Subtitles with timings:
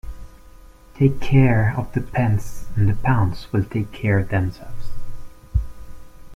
[0.95, 4.89] Take care of the pence and the pounds will take care of themselves.